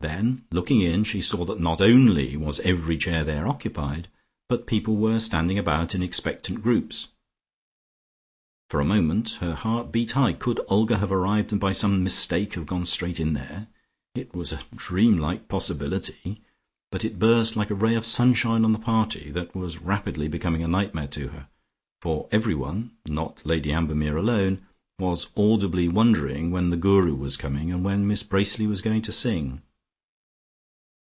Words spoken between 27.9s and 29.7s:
Miss Bracely was going to sing.